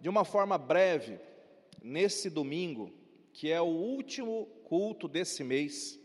[0.00, 1.20] de uma forma breve,
[1.82, 2.90] nesse domingo,
[3.34, 6.00] que é o último culto desse mês,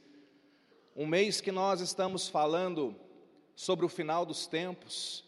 [0.96, 2.95] um mês que nós estamos falando
[3.55, 5.23] sobre o final dos tempos,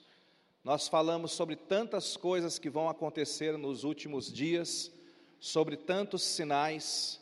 [0.64, 4.92] nós falamos sobre tantas coisas que vão acontecer nos últimos dias,
[5.40, 7.22] sobre tantos sinais,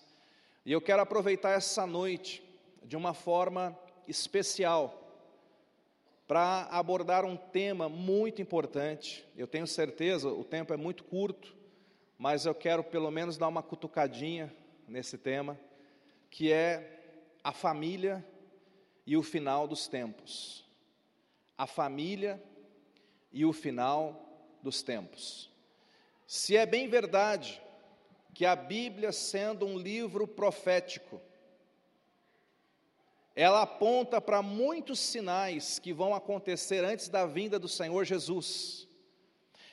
[0.66, 2.44] e eu quero aproveitar essa noite
[2.84, 3.78] de uma forma
[4.08, 5.05] especial
[6.28, 9.26] para abordar um tema muito importante.
[9.38, 11.56] Eu tenho certeza, o tempo é muito curto,
[12.18, 14.54] mas eu quero pelo menos dar uma cutucadinha
[14.88, 15.60] nesse tema,
[16.30, 18.26] que é a família
[19.06, 20.66] e o final dos tempos.
[21.58, 22.42] A família
[23.32, 25.52] e o final dos tempos.
[26.26, 27.62] Se é bem verdade
[28.34, 31.22] que a Bíblia, sendo um livro profético,
[33.36, 38.88] ela aponta para muitos sinais que vão acontecer antes da vinda do Senhor Jesus.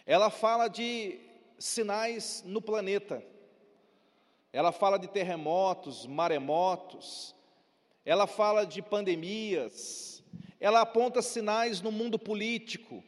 [0.04, 1.20] Ela fala de
[1.58, 3.24] sinais no planeta.
[4.52, 7.36] Ela fala de terremotos, maremotos.
[8.04, 10.24] Ela fala de pandemias.
[10.58, 13.02] Ela aponta sinais no mundo político,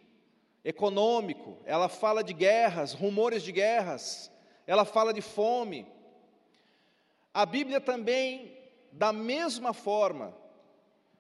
[0.65, 1.59] econômico.
[1.65, 4.31] Ela fala de guerras, rumores de guerras.
[4.69, 5.84] Ela fala de fome.
[7.33, 8.56] A Bíblia também,
[8.93, 10.44] da mesma forma,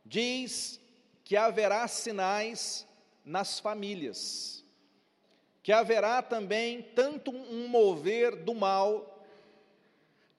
[0.04, 0.80] diz
[1.24, 2.86] que haverá sinais
[3.24, 4.64] nas famílias,
[5.62, 9.24] que haverá também tanto um mover do mal,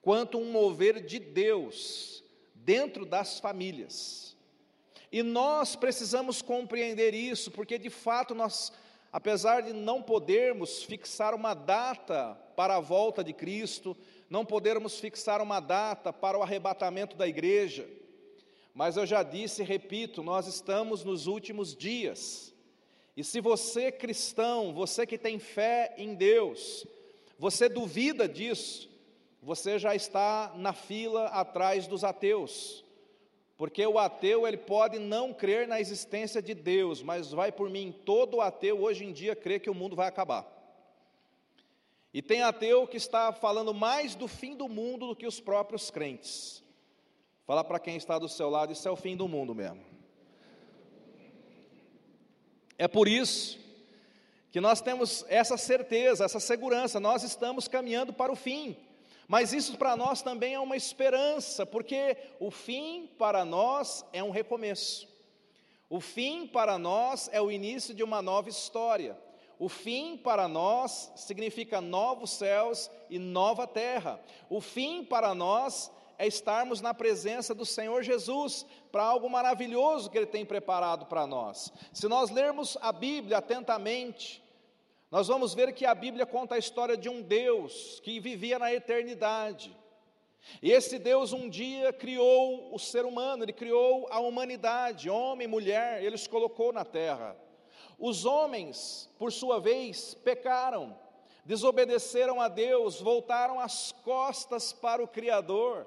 [0.00, 2.22] quanto um mover de Deus
[2.54, 4.36] dentro das famílias.
[5.10, 8.72] E nós precisamos compreender isso, porque de fato nós,
[9.12, 13.96] apesar de não podermos fixar uma data para a volta de Cristo,
[14.30, 17.88] não podermos fixar uma data para o arrebatamento da igreja,
[18.76, 22.54] mas eu já disse e repito, nós estamos nos últimos dias.
[23.16, 26.86] E se você cristão, você que tem fé em Deus,
[27.38, 28.90] você duvida disso,
[29.42, 32.84] você já está na fila atrás dos ateus.
[33.56, 37.94] Porque o ateu ele pode não crer na existência de Deus, mas vai por mim,
[38.04, 40.46] todo ateu hoje em dia crê que o mundo vai acabar.
[42.12, 45.90] E tem ateu que está falando mais do fim do mundo do que os próprios
[45.90, 46.65] crentes.
[47.46, 49.80] Fala para quem está do seu lado, isso é o fim do mundo mesmo.
[52.76, 53.58] É por isso
[54.50, 58.76] que nós temos essa certeza, essa segurança, nós estamos caminhando para o fim.
[59.28, 64.30] Mas isso para nós também é uma esperança, porque o fim para nós é um
[64.30, 65.08] recomeço.
[65.88, 69.16] O fim para nós é o início de uma nova história.
[69.58, 74.20] O fim para nós significa novos céus e nova terra.
[74.50, 80.16] O fim para nós é estarmos na presença do Senhor Jesus para algo maravilhoso que
[80.16, 81.72] Ele tem preparado para nós.
[81.92, 84.42] Se nós lermos a Bíblia atentamente,
[85.10, 88.72] nós vamos ver que a Bíblia conta a história de um Deus que vivia na
[88.72, 89.76] eternidade.
[90.62, 95.50] E esse Deus um dia criou o ser humano, ele criou a humanidade, homem e
[95.50, 97.36] mulher, ele os colocou na terra.
[97.98, 100.96] Os homens, por sua vez, pecaram,
[101.44, 105.86] desobedeceram a Deus, voltaram as costas para o Criador.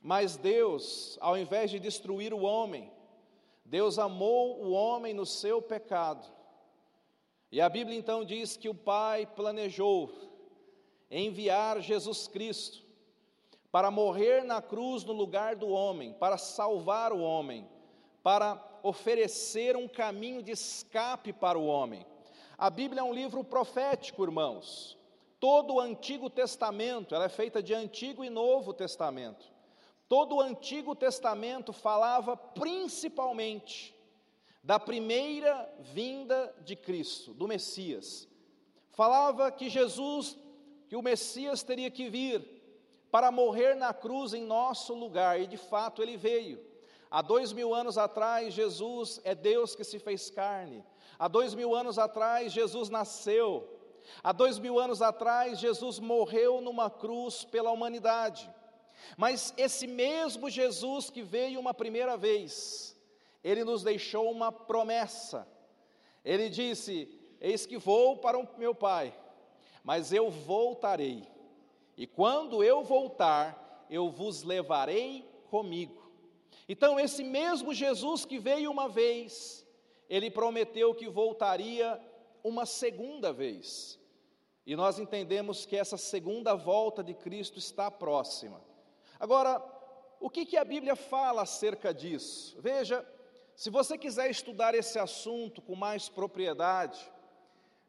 [0.00, 2.90] Mas Deus, ao invés de destruir o homem,
[3.64, 6.26] Deus amou o homem no seu pecado.
[7.50, 10.10] E a Bíblia então diz que o Pai planejou
[11.10, 12.84] enviar Jesus Cristo
[13.70, 17.68] para morrer na cruz no lugar do homem, para salvar o homem,
[18.22, 22.06] para oferecer um caminho de escape para o homem.
[22.56, 24.96] A Bíblia é um livro profético, irmãos.
[25.38, 29.57] Todo o Antigo Testamento, ela é feita de Antigo e Novo Testamento.
[30.08, 33.94] Todo o Antigo Testamento falava principalmente
[34.62, 38.26] da primeira vinda de Cristo, do Messias.
[38.90, 40.36] Falava que Jesus,
[40.88, 42.58] que o Messias teria que vir
[43.10, 46.66] para morrer na cruz em nosso lugar, e de fato ele veio.
[47.10, 50.84] Há dois mil anos atrás, Jesus é Deus que se fez carne.
[51.18, 53.66] Há dois mil anos atrás, Jesus nasceu.
[54.22, 58.50] Há dois mil anos atrás, Jesus morreu numa cruz pela humanidade.
[59.16, 62.96] Mas esse mesmo Jesus que veio uma primeira vez,
[63.42, 65.46] ele nos deixou uma promessa.
[66.24, 67.08] Ele disse:
[67.40, 69.14] Eis que vou para o meu Pai,
[69.82, 71.26] mas eu voltarei.
[71.96, 76.12] E quando eu voltar, eu vos levarei comigo.
[76.68, 79.66] Então, esse mesmo Jesus que veio uma vez,
[80.08, 82.00] ele prometeu que voltaria
[82.44, 83.98] uma segunda vez.
[84.66, 88.60] E nós entendemos que essa segunda volta de Cristo está próxima.
[89.18, 89.62] Agora,
[90.20, 92.56] o que, que a Bíblia fala acerca disso?
[92.60, 93.06] Veja,
[93.54, 97.00] se você quiser estudar esse assunto com mais propriedade,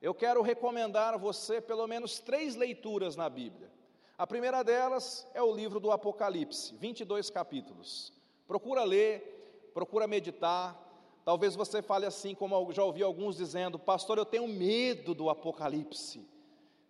[0.02, 3.70] eu quero recomendar a você pelo menos três leituras na Bíblia.
[4.18, 8.12] A primeira delas é o livro do Apocalipse, 22 capítulos.
[8.48, 10.78] Procura ler, procura meditar.
[11.24, 16.28] Talvez você fale assim, como já ouvi alguns dizendo: Pastor, eu tenho medo do Apocalipse.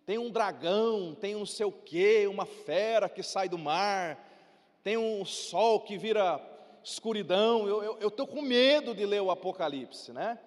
[0.06, 4.29] Tem um dragão, tem um sei o quê, uma fera que sai do mar,
[4.82, 6.40] tem um sol que vira
[6.82, 7.68] escuridão.
[7.68, 10.38] Eu estou com medo de ler o Apocalipse, né?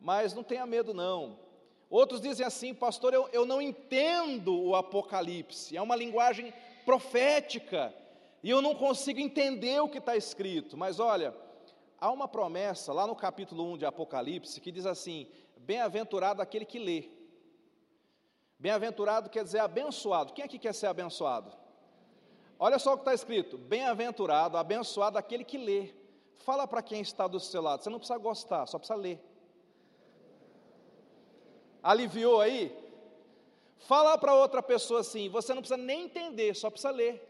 [0.00, 1.38] Mas não tenha medo, não.
[1.90, 6.52] Outros dizem assim, pastor, eu, eu não entendo o Apocalipse, é uma linguagem
[6.84, 7.94] profética,
[8.42, 10.76] e eu não consigo entender o que está escrito.
[10.76, 11.34] Mas olha,
[11.98, 15.26] há uma promessa lá no capítulo 1 de Apocalipse que diz assim:
[15.56, 17.08] Bem-aventurado aquele que lê.
[18.58, 20.32] Bem-aventurado quer dizer abençoado.
[20.32, 21.56] Quem aqui quer ser abençoado?
[22.58, 25.94] Olha só o que está escrito: Bem-aventurado, abençoado aquele que lê.
[26.38, 29.20] Fala para quem está do seu lado, você não precisa gostar, só precisa ler.
[31.82, 32.76] Aliviou aí?
[33.78, 37.24] Fala para outra pessoa assim: você não precisa nem entender, só precisa ler.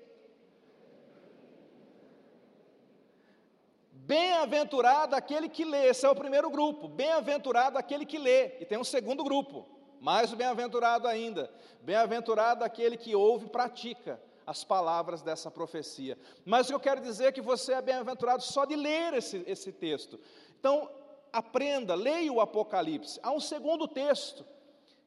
[3.93, 6.89] Bem-aventurado aquele que lê, esse é o primeiro grupo.
[6.89, 9.69] Bem-aventurado aquele que lê, e tem um segundo grupo,
[10.01, 11.53] mais bem-aventurado ainda.
[11.83, 14.19] Bem-aventurado aquele que ouve e pratica
[14.49, 16.19] as palavras dessa profecia.
[16.43, 20.19] Mas eu quero dizer é que você é bem-aventurado só de ler esse, esse texto.
[20.59, 20.91] Então,
[21.31, 23.21] aprenda, leia o Apocalipse.
[23.23, 24.47] Há um segundo texto,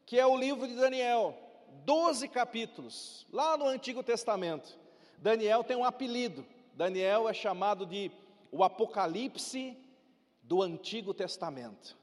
[0.06, 1.36] que é o livro de Daniel,
[1.84, 4.78] 12 capítulos, lá no Antigo Testamento.
[5.18, 6.46] Daniel tem um apelido.
[6.76, 8.12] Daniel é chamado de
[8.52, 9.76] o Apocalipse
[10.44, 11.98] do Antigo Testamento.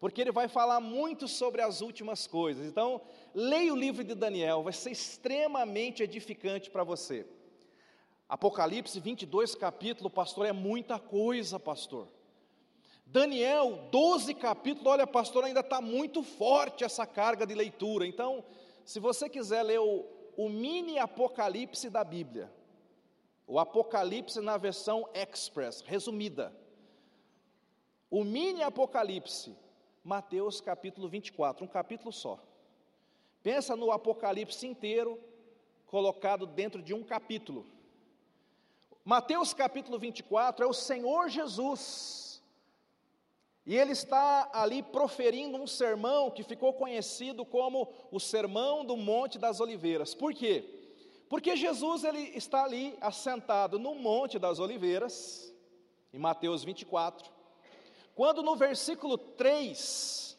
[0.00, 2.66] Porque ele vai falar muito sobre as últimas coisas.
[2.66, 3.02] Então,
[3.38, 7.24] leia o livro de Daniel, vai ser extremamente edificante para você.
[8.28, 12.08] Apocalipse 22 capítulos, pastor, é muita coisa, pastor.
[13.06, 18.04] Daniel, 12 capítulos, olha, pastor, ainda está muito forte essa carga de leitura.
[18.04, 18.44] Então,
[18.84, 20.04] se você quiser ler o,
[20.36, 22.52] o mini Apocalipse da Bíblia,
[23.46, 26.52] o Apocalipse na versão Express, resumida.
[28.10, 29.56] O mini Apocalipse,
[30.02, 32.47] Mateus capítulo 24, um capítulo só.
[33.42, 35.18] Pensa no Apocalipse inteiro
[35.86, 37.66] colocado dentro de um capítulo.
[39.04, 42.28] Mateus capítulo 24 é o Senhor Jesus
[43.68, 49.38] e ele está ali proferindo um sermão que ficou conhecido como o Sermão do Monte
[49.38, 50.14] das Oliveiras.
[50.14, 50.64] Por quê?
[51.28, 55.54] Porque Jesus ele está ali assentado no Monte das Oliveiras,
[56.14, 57.30] em Mateus 24,
[58.14, 60.38] quando no versículo 3,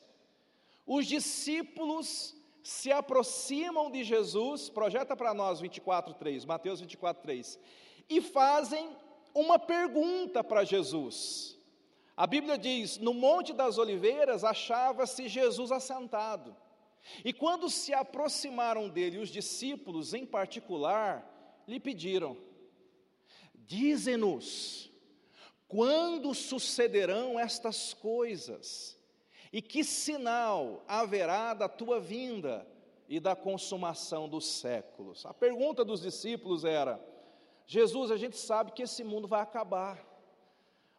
[0.88, 7.60] os discípulos se aproximam de Jesus, projeta para nós 24, 3, Mateus 24, 3,
[8.10, 8.96] e fazem
[9.34, 11.58] uma pergunta para Jesus.
[12.18, 16.56] A Bíblia diz: no Monte das Oliveiras achava-se Jesus assentado.
[17.24, 22.38] E quando se aproximaram dele, os discípulos em particular, lhe pediram:
[23.56, 24.92] Dize-nos,
[25.68, 28.99] quando sucederão estas coisas?
[29.52, 32.68] E que sinal haverá da tua vinda
[33.08, 35.26] e da consumação dos séculos?
[35.26, 37.00] A pergunta dos discípulos era:
[37.66, 40.06] Jesus, a gente sabe que esse mundo vai acabar.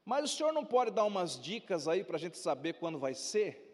[0.05, 3.14] Mas o senhor não pode dar umas dicas aí para a gente saber quando vai
[3.14, 3.69] ser?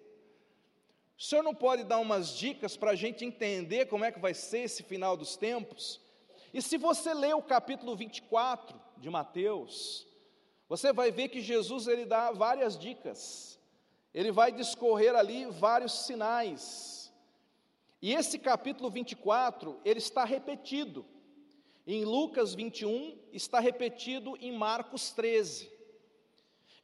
[1.19, 4.35] O senhor não pode dar umas dicas para a gente entender como é que vai
[4.35, 5.99] ser esse final dos tempos?
[6.53, 10.07] E se você ler o capítulo 24 de Mateus,
[10.69, 13.56] você vai ver que Jesus ele dá várias dicas.
[14.17, 17.13] Ele vai discorrer ali vários sinais.
[18.01, 21.05] E esse capítulo 24, ele está repetido.
[21.87, 25.71] Em Lucas 21, está repetido em Marcos 13.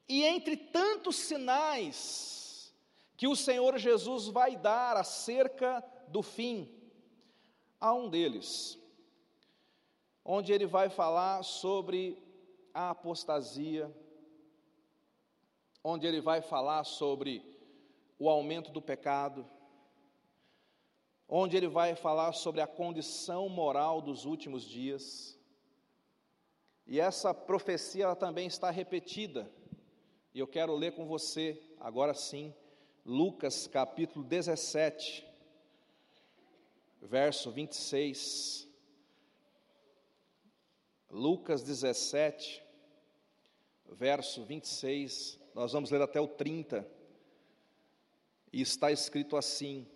[0.07, 2.75] E entre tantos sinais
[3.17, 6.71] que o Senhor Jesus vai dar acerca do fim,
[7.81, 8.79] há um deles,
[10.23, 12.23] onde ele vai falar sobre
[12.75, 13.91] a apostasia,
[15.83, 17.43] onde ele vai falar sobre
[18.19, 19.47] o aumento do pecado,
[21.29, 25.39] onde ele vai falar sobre a condição moral dos últimos dias.
[26.87, 29.51] E essa profecia ela também está repetida
[30.35, 32.55] e eu quero ler com você, agora sim,
[33.05, 35.27] Lucas capítulo 17,
[37.03, 38.67] verso 26.
[41.11, 42.63] Lucas 17,
[43.91, 46.87] verso 26, nós vamos ler até o 30,
[48.53, 49.87] e está escrito assim: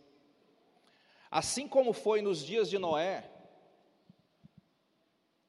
[1.30, 3.30] Assim como foi nos dias de Noé,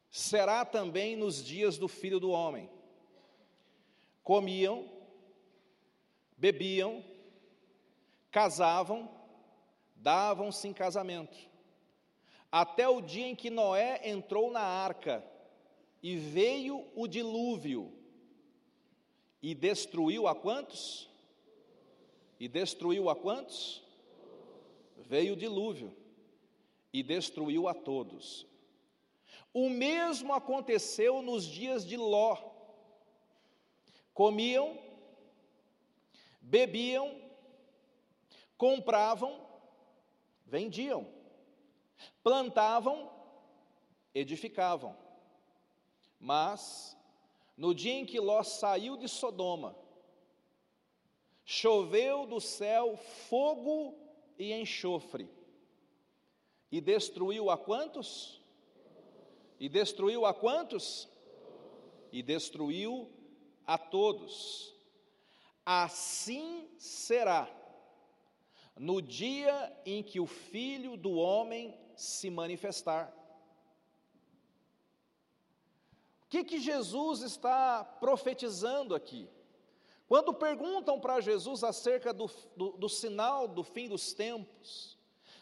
[0.09, 2.69] será também nos dias do filho do homem.
[4.23, 4.89] Comiam,
[6.37, 7.03] bebiam,
[8.29, 9.09] casavam,
[9.95, 11.37] davam-se em casamento,
[12.51, 15.23] até o dia em que Noé entrou na arca
[16.03, 17.96] e veio o dilúvio
[19.41, 21.09] e destruiu a quantos?
[22.39, 23.83] E destruiu a quantos?
[24.97, 25.95] Veio o dilúvio
[26.91, 28.45] e destruiu a todos.
[29.53, 32.37] O mesmo aconteceu nos dias de Ló.
[34.13, 34.77] Comiam,
[36.41, 37.21] bebiam,
[38.57, 39.39] compravam,
[40.45, 41.07] vendiam,
[42.23, 43.11] plantavam,
[44.13, 44.97] edificavam.
[46.19, 46.96] Mas,
[47.57, 49.75] no dia em que Ló saiu de Sodoma,
[51.43, 52.95] choveu do céu
[53.27, 53.97] fogo
[54.37, 55.27] e enxofre,
[56.71, 58.39] e destruiu a quantos?
[59.59, 61.09] E destruiu a quantos?
[62.11, 63.09] E destruiu
[63.65, 64.75] a todos.
[65.65, 67.49] Assim será
[68.79, 73.13] no dia em que o Filho do Homem se manifestar.
[76.15, 79.29] O que, que Jesus está profetizando aqui?
[80.07, 84.97] Quando perguntam para Jesus acerca do, do, do, sinal do fim dos tempos,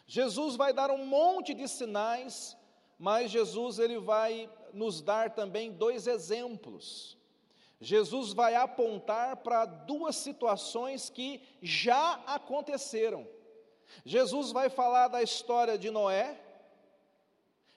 [0.06, 2.56] Jesus vai dar um monte de sinais,
[2.98, 7.16] mas Jesus ele vai nos dar também dois exemplos.
[7.80, 13.26] Jesus vai apontar para duas situações que já aconteceram.
[14.04, 16.40] Jesus vai falar da história de Noé,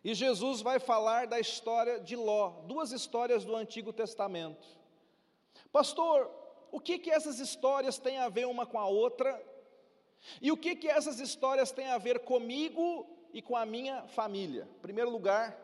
[0.03, 4.65] e Jesus vai falar da história de Ló, duas histórias do Antigo Testamento.
[5.71, 6.31] Pastor,
[6.71, 9.41] o que que essas histórias têm a ver uma com a outra?
[10.41, 14.69] E o que que essas histórias têm a ver comigo e com a minha família?
[14.77, 15.57] Em primeiro lugar,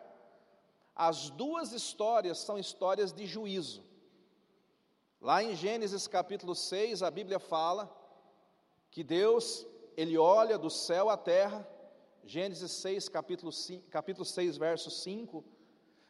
[0.93, 3.83] as duas histórias são histórias de juízo.
[5.21, 7.89] Lá em Gênesis capítulo 6, a Bíblia fala
[8.91, 9.65] que Deus,
[9.95, 11.67] ele olha do céu à terra
[12.27, 15.45] Gênesis 6, capítulo, 5, capítulo 6, verso 5,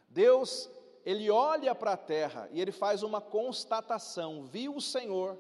[0.07, 0.69] Deus,
[1.05, 5.37] ele olha para a terra e ele faz uma constatação: viu o Senhor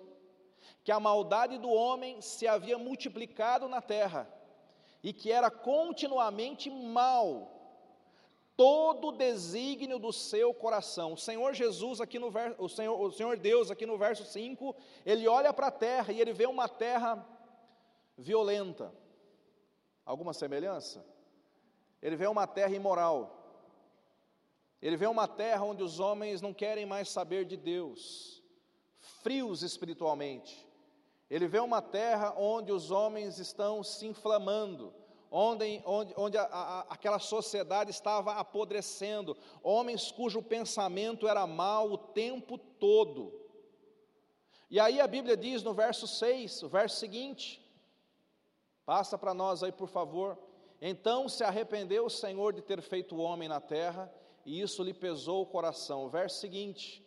[0.83, 4.29] que a maldade do homem se havia multiplicado na terra
[5.01, 7.51] e que era continuamente mal
[8.57, 11.13] todo o desígnio do seu coração.
[11.13, 14.75] O Senhor Jesus aqui no verso, o Senhor, o Senhor Deus aqui no verso 5,
[15.05, 17.25] ele olha para a terra e ele vê uma terra
[18.17, 18.91] violenta
[20.05, 21.03] Alguma semelhança?
[22.01, 23.41] Ele vê uma terra imoral.
[24.81, 28.43] Ele vê uma terra onde os homens não querem mais saber de Deus,
[28.99, 30.67] frios espiritualmente.
[31.27, 34.93] Ele vê uma terra onde os homens estão se inflamando,
[35.31, 41.97] onde, onde, onde a, a, aquela sociedade estava apodrecendo, homens cujo pensamento era mau o
[41.97, 43.33] tempo todo.
[44.69, 47.64] E aí a Bíblia diz no verso 6, o verso seguinte:
[48.85, 50.37] Passa para nós aí, por favor.
[50.81, 54.13] Então se arrependeu o Senhor de ter feito o homem na terra,
[54.45, 56.05] e isso lhe pesou o coração.
[56.05, 57.03] O verso seguinte: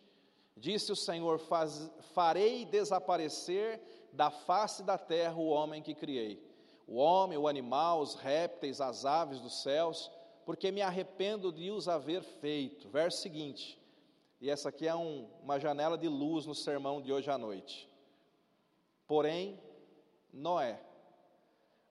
[0.57, 3.81] Disse o Senhor: Faz, Farei desaparecer
[4.11, 6.43] da face da terra o homem que criei,
[6.85, 10.11] o homem, o animal, os répteis, as aves dos céus,
[10.45, 12.89] porque me arrependo de os haver feito.
[12.89, 13.79] Verso seguinte,
[14.41, 17.87] e essa aqui é um, uma janela de luz no sermão de hoje à noite.
[19.07, 19.57] Porém,
[20.33, 20.88] Noé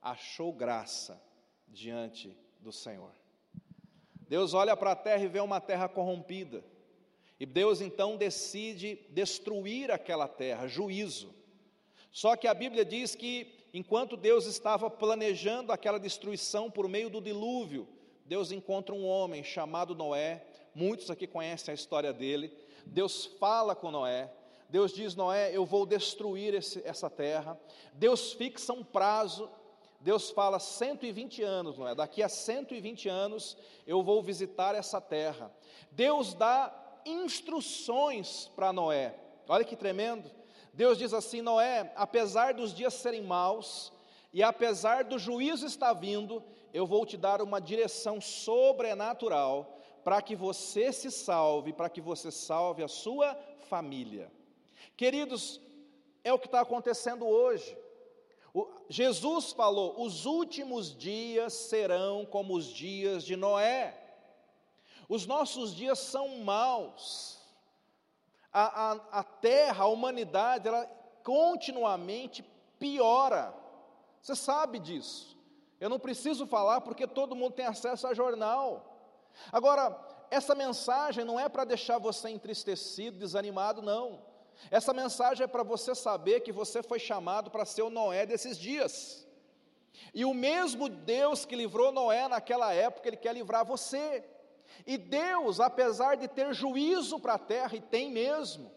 [0.01, 1.21] achou graça
[1.67, 3.11] diante do Senhor.
[4.27, 6.63] Deus olha para a terra e vê uma terra corrompida.
[7.39, 11.33] E Deus então decide destruir aquela terra, juízo.
[12.11, 17.21] Só que a Bíblia diz que enquanto Deus estava planejando aquela destruição por meio do
[17.21, 17.87] dilúvio,
[18.25, 20.45] Deus encontra um homem chamado Noé.
[20.75, 22.53] Muitos aqui conhecem a história dele.
[22.85, 24.31] Deus fala com Noé.
[24.69, 27.59] Deus diz: Noé, eu vou destruir esse, essa terra.
[27.93, 29.49] Deus fixa um prazo
[29.99, 31.93] Deus fala 120 anos, não é?
[31.93, 35.51] Daqui a 120 anos eu vou visitar essa terra.
[35.91, 36.73] Deus dá
[37.05, 39.15] instruções para Noé.
[39.47, 40.29] Olha que tremendo.
[40.73, 43.91] Deus diz assim: Noé, apesar dos dias serem maus
[44.31, 46.41] e apesar do juízo estar vindo,
[46.73, 52.31] eu vou te dar uma direção sobrenatural para que você se salve, para que você
[52.31, 53.37] salve a sua
[53.67, 54.31] família.
[54.95, 55.59] Queridos,
[56.23, 57.77] é o que está acontecendo hoje.
[58.89, 63.95] Jesus falou: os últimos dias serão como os dias de Noé.
[65.07, 67.39] Os nossos dias são maus.
[68.51, 70.85] A, a, a terra, a humanidade, ela
[71.23, 72.43] continuamente
[72.79, 73.53] piora.
[74.21, 75.37] Você sabe disso.
[75.79, 78.85] Eu não preciso falar porque todo mundo tem acesso a jornal.
[79.51, 79.97] Agora,
[80.29, 84.21] essa mensagem não é para deixar você entristecido, desanimado, não.
[84.69, 88.57] Essa mensagem é para você saber que você foi chamado para ser o Noé desses
[88.57, 89.27] dias.
[90.13, 94.23] E o mesmo Deus que livrou Noé naquela época, Ele quer livrar você.
[94.85, 98.71] E Deus, apesar de ter juízo para a terra, e tem mesmo,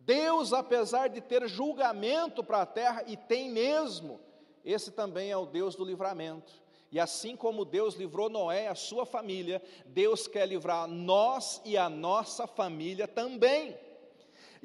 [0.00, 4.20] Deus, apesar de ter julgamento para a terra, e tem mesmo,
[4.64, 6.52] esse também é o Deus do livramento.
[6.90, 11.76] E assim como Deus livrou Noé e a sua família, Deus quer livrar nós e
[11.76, 13.76] a nossa família também.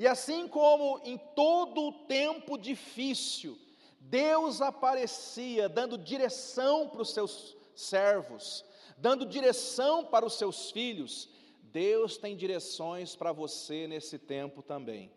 [0.02, 3.56] E assim como em todo o tempo difícil,
[4.00, 8.66] Deus aparecia dando direção para os seus servos,
[8.98, 11.30] dando direção para os seus filhos.
[11.62, 15.12] Deus tem direções para você nesse tempo também,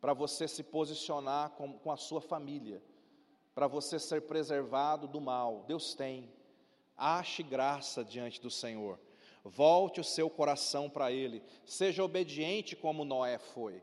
[0.00, 2.80] para você se posicionar com, com a sua família,
[3.52, 5.64] para você ser preservado do mal.
[5.66, 6.30] Deus tem.
[6.96, 8.96] Ache graça diante do Senhor.
[9.42, 11.42] Volte o seu coração para Ele.
[11.64, 13.82] Seja obediente como Noé foi.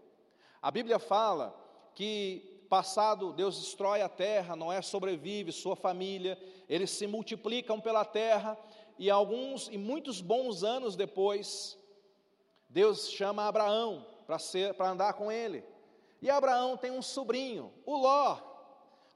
[0.61, 1.57] A Bíblia fala
[1.95, 6.37] que passado Deus destrói a terra, Noé sobrevive, sua família,
[6.69, 8.57] eles se multiplicam pela terra
[8.97, 11.77] e alguns e muitos bons anos depois,
[12.69, 15.65] Deus chama Abraão para ser para andar com ele.
[16.21, 18.37] E Abraão tem um sobrinho, o Ló.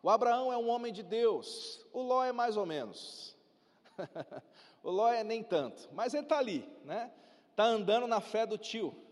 [0.01, 3.37] O Abraão é um homem de Deus, o Ló é mais ou menos.
[4.83, 7.11] o Ló é nem tanto, mas ele está ali, né?
[7.51, 9.04] Está andando na fé do tio.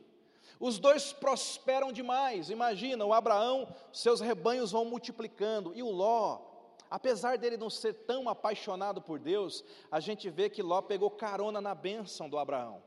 [0.59, 2.49] Os dois prosperam demais.
[2.49, 6.39] Imagina, o Abraão, seus rebanhos vão multiplicando, e o Ló,
[6.89, 11.59] apesar dele não ser tão apaixonado por Deus, a gente vê que Ló pegou carona
[11.59, 12.81] na bênção do Abraão.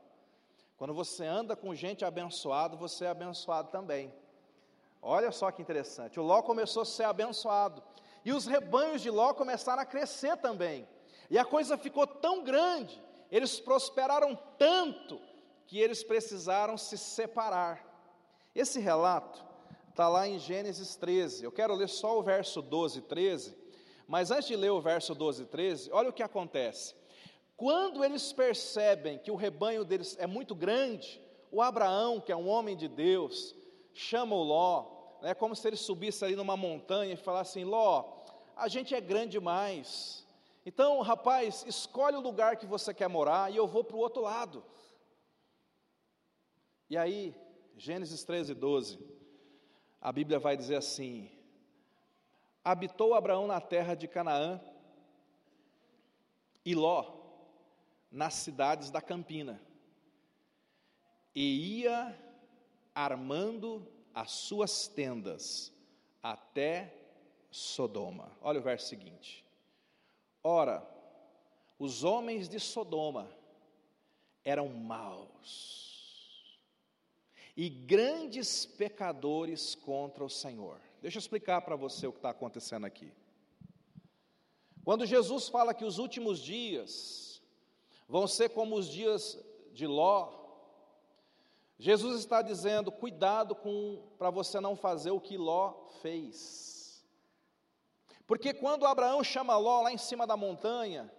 [0.77, 4.13] Quando você anda com gente abençoada, você é abençoado também.
[5.01, 6.19] Olha só que interessante.
[6.19, 7.83] O Ló começou a ser abençoado.
[8.23, 10.87] E os rebanhos de Ló começaram a crescer também.
[11.29, 15.19] E a coisa ficou tão grande, eles prosperaram tanto,
[15.67, 17.85] que eles precisaram se separar.
[18.55, 19.45] Esse relato
[19.89, 21.43] está lá em Gênesis 13.
[21.43, 23.55] Eu quero ler só o verso 12 e 13,
[24.07, 26.95] mas antes de ler o verso 12 e 13, olha o que acontece.
[27.57, 32.47] Quando eles percebem que o rebanho deles é muito grande, o Abraão, que é um
[32.47, 33.53] homem de Deus,
[33.93, 38.05] chama o Ló, é como se ele subisse ali numa montanha e falasse assim: Ló,
[38.55, 40.25] a gente é grande demais.
[40.65, 44.21] Então, rapaz, escolhe o lugar que você quer morar e eu vou para o outro
[44.21, 44.63] lado.
[46.89, 47.35] E aí,
[47.75, 48.97] Gênesis 13, 12,
[49.99, 51.29] a Bíblia vai dizer assim:
[52.63, 54.61] Habitou Abraão na terra de Canaã
[56.63, 57.13] e Ló
[58.09, 59.61] nas cidades da campina,
[61.35, 62.17] e ia
[62.95, 65.73] armando as suas tendas
[66.23, 66.93] até
[67.51, 68.31] Sodoma.
[68.41, 69.45] Olha o verso seguinte.
[70.41, 70.87] Ora,
[71.77, 73.29] os homens de Sodoma
[74.45, 75.86] eram maus
[77.57, 80.79] e grandes pecadores contra o Senhor.
[81.01, 83.11] Deixa eu explicar para você o que está acontecendo aqui.
[84.85, 87.41] Quando Jesus fala que os últimos dias
[88.07, 89.43] vão ser como os dias
[89.73, 90.31] de Ló,
[91.79, 97.03] Jesus está dizendo: cuidado com para você não fazer o que Ló fez.
[98.27, 101.11] Porque quando Abraão chama Ló lá em cima da montanha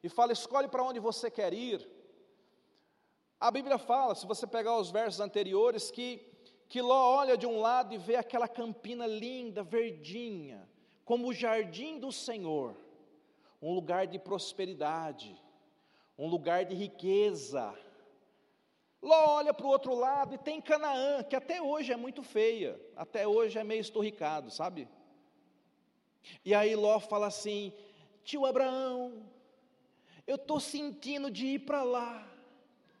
[0.00, 1.86] e fala: escolhe para onde você quer ir,
[3.42, 6.24] a Bíblia fala, se você pegar os versos anteriores, que,
[6.68, 10.70] que Ló olha de um lado e vê aquela campina linda, verdinha,
[11.04, 12.76] como o jardim do Senhor,
[13.60, 15.36] um lugar de prosperidade,
[16.16, 17.74] um lugar de riqueza.
[19.02, 22.80] Ló olha para o outro lado e tem Canaã, que até hoje é muito feia,
[22.94, 24.88] até hoje é meio estorricado, sabe?
[26.44, 27.72] E aí Ló fala assim:
[28.22, 29.28] tio Abraão,
[30.28, 32.31] eu estou sentindo de ir para lá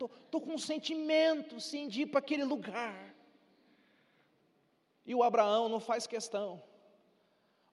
[0.06, 3.14] estou com um sentimento, sim, de ir para aquele lugar.
[5.04, 6.62] E o Abraão não faz questão.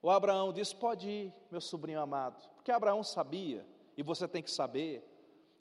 [0.02, 2.48] O Abraão diz: Pode ir, meu sobrinho amado.
[2.56, 3.66] Porque Abraão sabia,
[3.96, 5.06] e você tem que saber,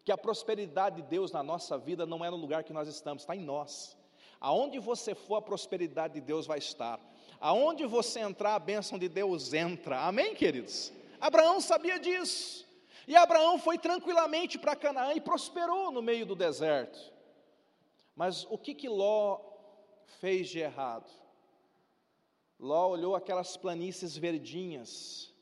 [0.03, 3.23] que a prosperidade de Deus na nossa vida não é no lugar que nós estamos,
[3.23, 3.97] está em nós.
[4.39, 6.99] Aonde você for, a prosperidade de Deus vai estar.
[7.39, 9.99] Aonde você entrar, a bênção de Deus entra.
[10.01, 10.93] Amém, queridos?
[11.19, 12.68] Abraão sabia disso.
[13.09, 17.11] E Abraão foi tranquilamente para Canaã e prosperou no meio do deserto.
[18.15, 19.41] Mas o que que Ló
[20.19, 21.09] fez de errado?
[22.59, 25.33] Ló olhou aquelas planícies verdinhas,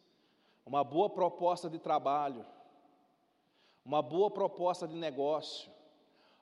[0.66, 2.46] uma boa proposta de trabalho,
[3.84, 5.70] uma boa proposta de negócio.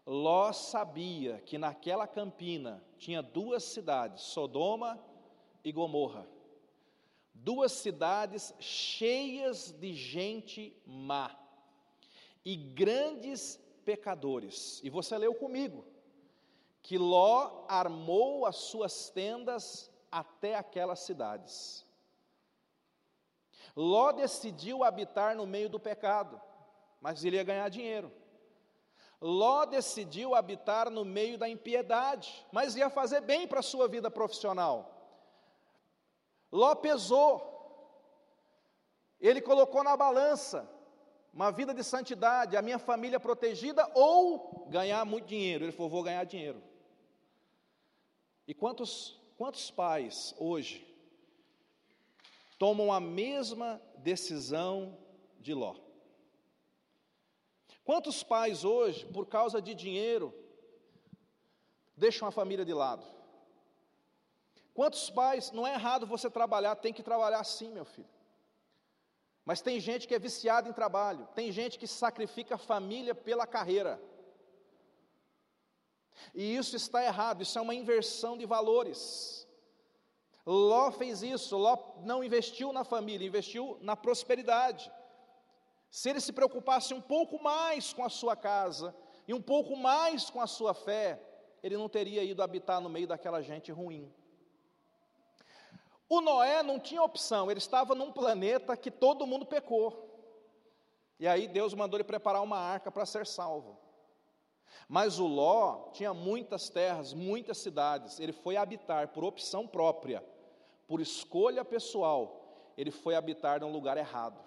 [0.05, 5.03] Ló sabia que naquela campina tinha duas cidades, Sodoma
[5.63, 6.34] e Gomorra
[7.35, 11.37] duas cidades cheias de gente má
[12.43, 14.81] e grandes pecadores.
[14.83, 15.85] E você leu comigo
[16.81, 21.85] que Ló armou as suas tendas até aquelas cidades.
[23.75, 26.41] Ló decidiu habitar no meio do pecado,
[27.01, 28.11] mas ele ia ganhar dinheiro.
[29.19, 34.09] Ló decidiu habitar no meio da impiedade, mas ia fazer bem para a sua vida
[34.11, 34.94] profissional.
[36.51, 37.55] Ló pesou,
[39.19, 40.69] ele colocou na balança
[41.33, 45.65] uma vida de santidade, a minha família protegida ou ganhar muito dinheiro.
[45.65, 46.63] Ele falou: vou ganhar dinheiro.
[48.47, 50.87] E quantos, quantos pais hoje
[52.57, 54.97] tomam a mesma decisão
[55.39, 55.75] de Ló?
[57.83, 60.33] Quantos pais hoje, por causa de dinheiro,
[61.95, 63.05] deixam a família de lado?
[64.75, 68.09] Quantos pais, não é errado você trabalhar, tem que trabalhar sim, meu filho.
[69.45, 73.47] Mas tem gente que é viciada em trabalho, tem gente que sacrifica a família pela
[73.47, 74.01] carreira.
[76.33, 79.47] E isso está errado, isso é uma inversão de valores.
[80.45, 84.91] Ló fez isso, Ló não investiu na família, investiu na prosperidade.
[85.89, 88.93] Se ele se preocupasse um pouco mais com a sua casa
[89.25, 91.17] e um pouco mais com a sua fé,
[91.63, 94.13] ele não teria ido habitar no meio daquela gente ruim.
[96.07, 100.05] O Noé não tinha opção, ele estava num planeta que todo mundo pecou.
[101.19, 103.79] E aí Deus mandou ele preparar uma arca para ser salvo.
[104.87, 110.23] Mas o Ló tinha muitas terras, muitas cidades, ele foi habitar por opção própria,
[110.87, 114.39] por escolha pessoal, ele foi habitar num lugar errado.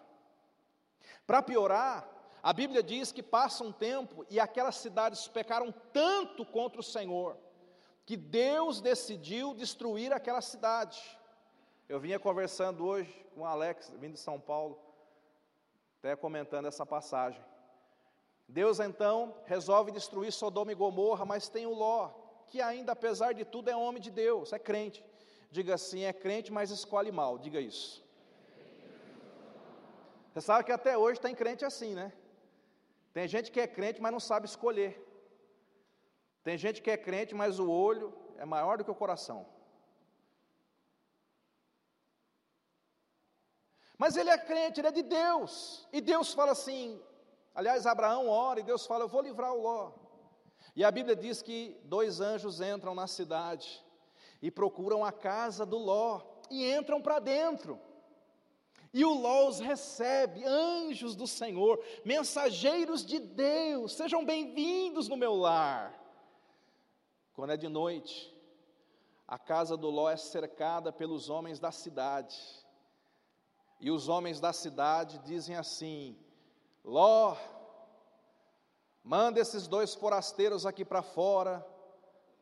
[1.27, 2.09] Para piorar,
[2.43, 7.37] a Bíblia diz que passa um tempo e aquelas cidades pecaram tanto contra o Senhor,
[8.07, 11.18] que Deus decidiu destruir aquela cidade.
[11.89, 14.79] Eu vinha conversando hoje com o Alex, vindo de São Paulo,
[15.99, 17.43] até comentando essa passagem.
[18.47, 22.11] Deus então resolve destruir Sodoma e Gomorra, mas tem o Ló,
[22.47, 25.03] que ainda apesar de tudo é homem de Deus, é crente.
[25.51, 28.05] Diga assim, é crente, mas escolhe mal, diga isso.
[30.35, 32.13] Você sabe que até hoje tem crente assim, né?
[33.15, 34.93] Tem gente que é crente, mas não sabe escolher.
[36.45, 39.47] Tem gente que é crente, mas o olho é maior do que o coração.
[43.99, 45.87] Mas ele é crente, ele é de Deus.
[45.93, 47.03] E Deus fala assim:
[47.53, 49.91] aliás, Abraão ora e Deus fala: Eu vou livrar o Ló.
[50.77, 53.85] E a Bíblia diz que dois anjos entram na cidade
[54.41, 57.81] e procuram a casa do Ló e entram para dentro.
[58.95, 65.35] E o Ló os recebe, anjos do Senhor, mensageiros de Deus, sejam bem-vindos no meu
[65.35, 65.93] lar.
[67.35, 68.35] Quando é de noite,
[69.27, 72.39] a casa do Ló é cercada pelos homens da cidade.
[73.81, 76.17] E os homens da cidade dizem assim:
[76.85, 77.37] Ló,
[79.05, 81.65] manda esses dois forasteiros aqui para fora,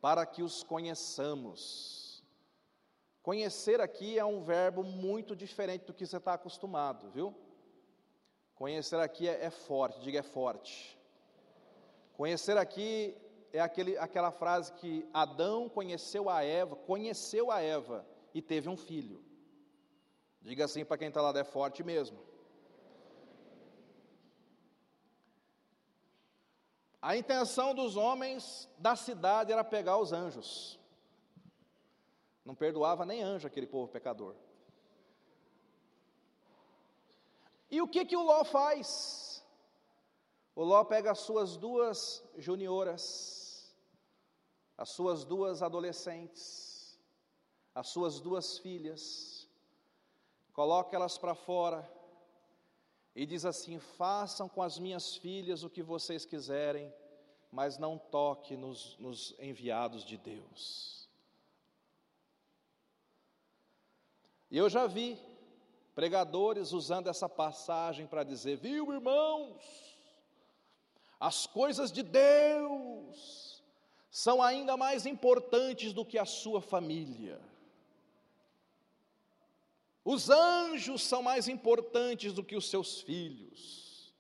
[0.01, 2.25] para que os conheçamos.
[3.23, 7.35] Conhecer aqui é um verbo muito diferente do que você está acostumado, viu?
[8.55, 10.97] Conhecer aqui é, é, forte, diga é forte.
[12.17, 13.15] Conhecer aqui
[13.53, 18.77] é aquele, aquela frase que Adão conheceu a Eva, conheceu a Eva e teve um
[18.77, 19.26] filho.
[20.41, 22.19] Diga assim para quem está lá, é forte mesmo.
[27.03, 30.79] A intenção dos homens da cidade era pegar os anjos.
[32.45, 34.35] Não perdoava nem anjo aquele povo pecador.
[37.71, 39.45] E o que que o Ló faz?
[40.55, 43.75] O Ló pega as suas duas junioras,
[44.79, 46.99] as suas duas adolescentes,
[47.75, 49.36] as suas duas filhas,
[50.57, 51.87] coloca elas para fora
[53.15, 56.91] e diz assim: façam com as minhas filhas o que vocês quiserem,
[57.53, 61.07] mas não toque nos, nos enviados de Deus.
[64.51, 65.19] E eu já vi
[65.95, 69.63] pregadores usando essa passagem para dizer: viu, irmãos,
[71.21, 73.63] as coisas de Deus
[74.11, 77.39] são ainda mais importantes do que a sua família.
[80.09, 84.15] Os anjos são mais importantes do que os seus filhos.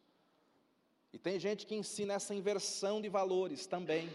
[1.12, 4.10] E tem gente que ensina essa inversão de valores também.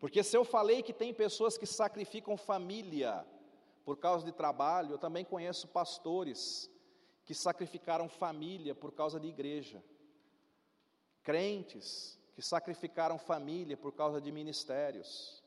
[0.00, 3.22] Porque se eu falei que tem pessoas que sacrificam família
[3.84, 6.70] por causa de trabalho, eu também conheço pastores
[7.26, 9.84] que sacrificaram família por causa de igreja.
[11.22, 15.37] Crentes que sacrificaram família por causa de ministérios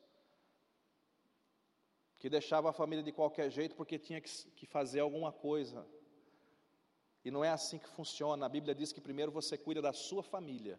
[2.22, 5.84] que deixava a família de qualquer jeito porque tinha que, fazer alguma coisa.
[7.24, 8.46] E não é assim que funciona.
[8.46, 10.78] A Bíblia diz que primeiro você cuida da sua família,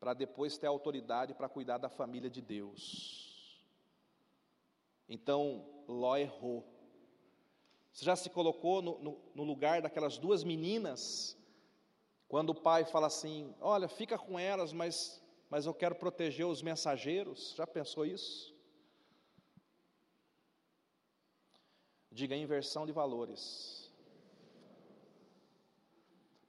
[0.00, 3.62] para depois ter autoridade para cuidar da família de Deus.
[5.06, 6.64] Então, Ló errou.
[7.92, 11.36] Você já se colocou no, no, no lugar daquelas duas meninas,
[12.26, 16.62] quando o pai fala assim: Olha, fica com elas, mas, mas eu quero proteger os
[16.62, 17.52] mensageiros?
[17.54, 18.56] Já pensou isso?
[22.18, 23.88] Diga inversão de valores.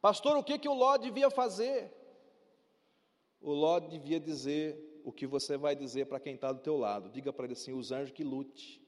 [0.01, 1.93] Pastor, o que, que o Ló devia fazer?
[3.39, 7.11] O Ló devia dizer o que você vai dizer para quem está do teu lado.
[7.11, 8.81] Diga para ele assim: os anjos que lute.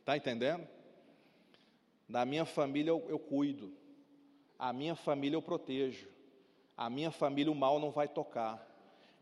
[0.00, 0.66] Está entendendo?
[2.08, 3.72] Da minha família eu, eu cuido,
[4.58, 6.08] a minha família eu protejo,
[6.76, 8.73] a minha família o mal não vai tocar.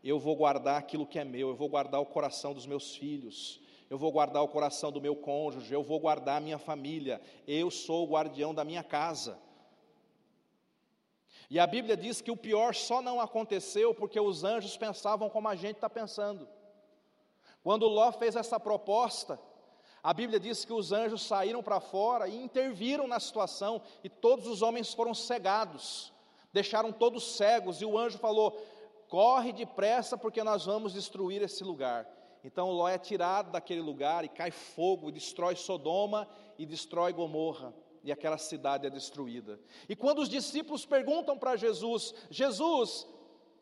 [0.03, 3.61] Eu vou guardar aquilo que é meu, eu vou guardar o coração dos meus filhos,
[3.89, 7.71] eu vou guardar o coração do meu cônjuge, eu vou guardar a minha família, eu
[7.71, 9.39] sou o guardião da minha casa.
[11.49, 15.47] E a Bíblia diz que o pior só não aconteceu porque os anjos pensavam como
[15.47, 16.47] a gente está pensando.
[17.63, 19.39] Quando Ló fez essa proposta,
[20.01, 24.47] a Bíblia diz que os anjos saíram para fora e interviram na situação, e todos
[24.47, 26.11] os homens foram cegados,
[26.51, 28.61] deixaram todos cegos, e o anjo falou:
[29.13, 32.09] corre depressa, porque nós vamos destruir esse lugar.
[32.43, 37.71] Então Ló é tirado daquele lugar e cai fogo, e destrói Sodoma e destrói Gomorra,
[38.03, 39.59] e aquela cidade é destruída.
[39.87, 43.07] E quando os discípulos perguntam para Jesus: Jesus,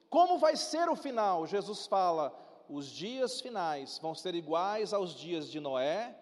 [0.09, 1.45] como vai ser o final?
[1.45, 2.33] Jesus fala:
[2.69, 6.17] os dias finais vão ser iguais aos dias de Noé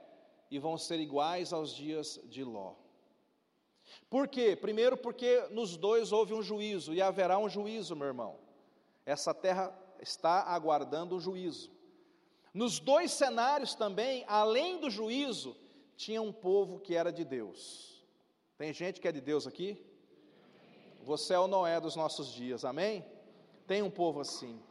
[0.50, 2.74] e vão ser iguais aos dias de Ló.
[4.10, 4.56] Por quê?
[4.56, 8.49] Primeiro, porque nos dois houve um juízo, e haverá um juízo, meu irmão.
[9.10, 11.72] Essa terra está aguardando o juízo.
[12.54, 15.58] Nos dois cenários também, além do juízo,
[15.98, 18.06] tinha um povo que era de Deus.
[18.56, 19.84] Tem gente que é de Deus aqui?
[21.02, 23.04] Você é o Noé dos nossos dias, amém?
[23.66, 24.62] Tem um povo assim.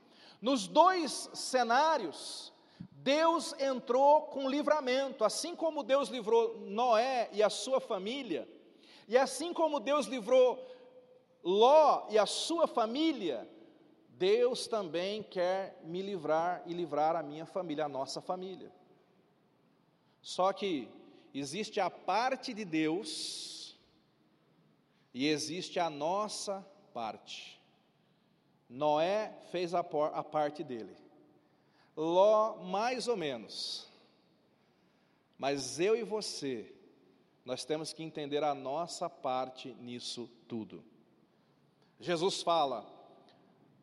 [0.41, 2.53] Nos dois cenários,
[2.93, 8.49] Deus entrou com livramento, assim como Deus livrou Noé e a sua família,
[9.09, 10.65] e assim como Deus livrou
[11.43, 13.58] Ló e a sua família,
[14.19, 18.73] Deus também quer me livrar e livrar a minha família, a nossa família.
[20.21, 20.89] Só que
[21.33, 23.79] existe a parte de Deus
[25.15, 27.61] e existe a nossa parte.
[28.69, 30.97] Noé fez a, a parte dele.
[31.97, 33.89] Ló, mais ou menos.
[35.39, 36.75] Mas eu e você,
[37.45, 40.85] nós temos que entender a nossa parte nisso tudo.
[42.01, 42.98] Jesus fala: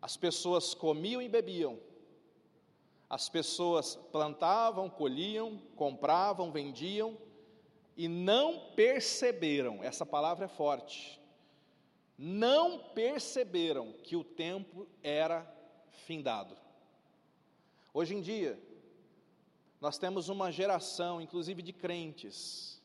[0.06, 1.80] as pessoas comiam e bebiam,
[3.10, 7.18] as pessoas plantavam, colhiam, compravam, vendiam
[7.98, 11.20] e não perceberam, essa palavra é forte,
[12.16, 15.44] não perceberam que o tempo era
[16.06, 16.56] findado.
[17.92, 18.62] Hoje em dia,
[19.82, 22.80] nós temos uma geração, inclusive de crentes,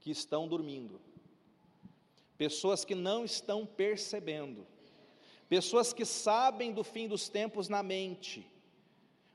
[0.00, 1.02] que estão dormindo,
[2.38, 4.66] pessoas que não estão percebendo,
[5.48, 8.50] pessoas que sabem do fim dos tempos na mente,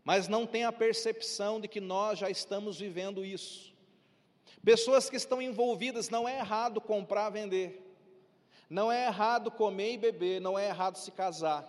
[0.03, 3.73] mas não têm a percepção de que nós já estamos vivendo isso.
[4.63, 7.81] Pessoas que estão envolvidas, não é errado comprar, vender,
[8.69, 11.67] não é errado comer e beber, não é errado se casar.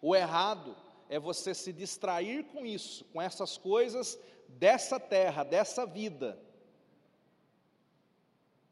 [0.00, 0.76] O errado
[1.08, 6.38] é você se distrair com isso, com essas coisas dessa terra, dessa vida,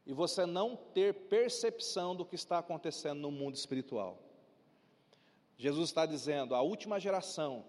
[0.05, 4.19] e você não ter percepção do que está acontecendo no mundo espiritual.
[5.57, 7.65] Jesus está dizendo: a última geração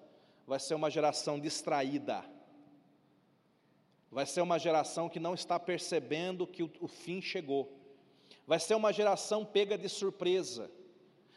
[0.46, 2.24] vai ser uma geração distraída,
[4.10, 7.78] vai ser uma geração que não está percebendo que o, o fim chegou,
[8.46, 10.70] vai ser uma geração pega de surpresa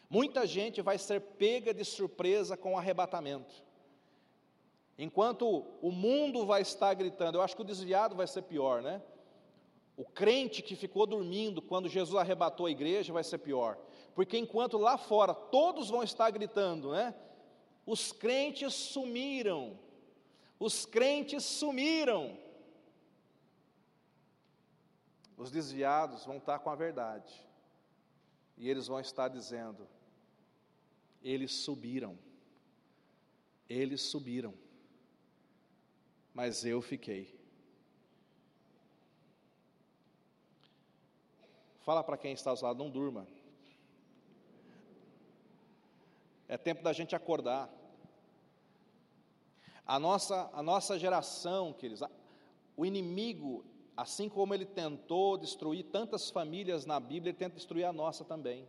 [0.09, 3.53] Muita gente vai ser pega de surpresa com o arrebatamento.
[4.97, 9.01] Enquanto o mundo vai estar gritando, eu acho que o desviado vai ser pior, né?
[9.97, 13.77] O crente que ficou dormindo quando Jesus arrebatou a igreja vai ser pior.
[14.17, 17.13] Porque enquanto lá fora todos vão estar gritando, né?
[17.85, 19.79] Os crentes sumiram.
[20.59, 22.35] Os crentes sumiram.
[25.37, 27.31] Os desviados vão estar com a verdade.
[28.57, 29.87] E eles vão estar dizendo:
[31.21, 32.17] eles subiram.
[33.69, 34.55] Eles subiram.
[36.33, 37.39] Mas eu fiquei.
[41.81, 43.36] Fala para quem está ao lado, não durma.
[46.47, 47.69] É tempo da gente acordar.
[49.85, 52.03] A nossa, a nossa geração, queridos,
[52.75, 57.93] o inimigo, assim como ele tentou destruir tantas famílias na Bíblia, ele tenta destruir a
[57.93, 58.67] nossa também.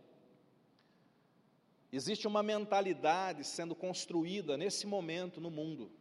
[1.91, 5.91] Existe uma mentalidade sendo construída nesse momento no mundo.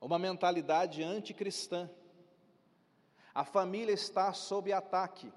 [0.00, 1.88] uma mentalidade anticristã.
[3.32, 5.32] A família está sob ataque.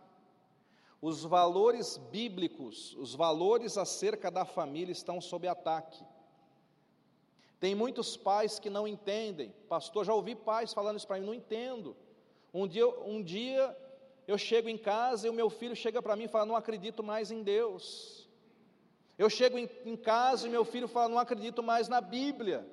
[1.08, 6.04] Os valores bíblicos, os valores acerca da família estão sob ataque.
[7.60, 9.54] Tem muitos pais que não entendem.
[9.70, 11.96] Pastor, já ouvi pais falando isso para mim, não entendo.
[12.52, 13.78] Um dia, um dia
[14.28, 17.04] eu chego em casa e o meu filho chega para mim e fala: Não acredito
[17.04, 18.28] mais em Deus.
[19.16, 22.68] Eu chego em, em casa e meu filho fala: Não acredito mais na Bíblia.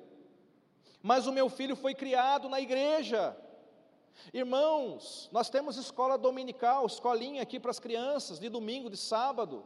[1.03, 3.37] Mas o meu filho foi criado na igreja.
[4.33, 9.63] Irmãos, nós temos escola dominical, escolinha aqui para as crianças, de domingo, de sábado.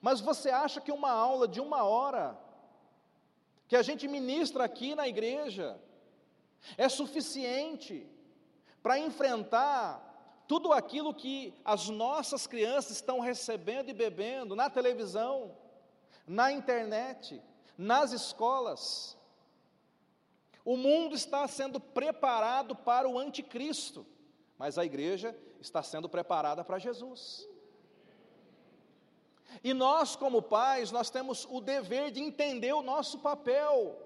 [0.00, 2.38] Mas você acha que uma aula de uma hora,
[3.66, 5.80] que a gente ministra aqui na igreja,
[6.76, 8.06] é suficiente
[8.82, 10.04] para enfrentar
[10.46, 15.54] tudo aquilo que as nossas crianças estão recebendo e bebendo na televisão,
[16.26, 17.42] na internet,
[17.76, 19.17] nas escolas.
[20.70, 24.06] O mundo está sendo preparado para o anticristo,
[24.58, 27.48] mas a igreja está sendo preparada para Jesus.
[29.64, 33.98] E nós, como pais, nós temos o dever de entender o nosso papel,